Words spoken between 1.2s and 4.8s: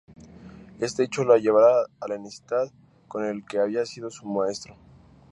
le llevará a la enemistad con el que había sido su maestro.